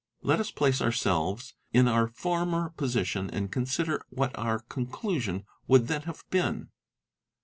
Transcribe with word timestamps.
Let 0.23 0.39
us 0.39 0.49
place 0.49 0.81
ourselves 0.81 1.53
in 1.73 1.87
our 1.87 2.07
former 2.07 2.71
position 2.71 3.29
and 3.29 3.51
consider. 3.51 4.01
what 4.09 4.35
our 4.35 4.61
conclusion 4.61 5.45
would 5.67 5.89
then 5.89 6.01
have 6.09 6.23
been. 6.31 6.69